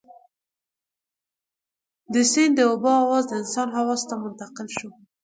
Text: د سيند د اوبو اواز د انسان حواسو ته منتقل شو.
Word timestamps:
د 2.13 2.15
سيند 2.31 2.53
د 2.57 2.61
اوبو 2.69 2.89
اواز 3.03 3.23
د 3.27 3.31
انسان 3.41 3.67
حواسو 3.77 4.07
ته 4.09 4.15
منتقل 4.23 4.67
شو. 4.77 4.89